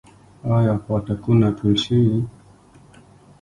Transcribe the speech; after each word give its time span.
آیا 0.55 0.75
پاټکونه 0.85 1.47
ټول 1.57 1.73
شوي؟ 1.85 2.19